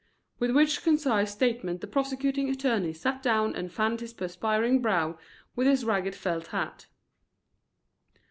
[0.39, 5.19] With which concise statement the prosecuting attorney sat down and fanned his perspiring brow
[5.55, 6.87] with his ragged felt hat.